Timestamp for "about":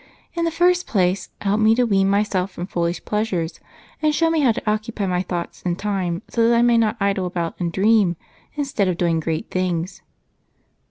7.27-7.53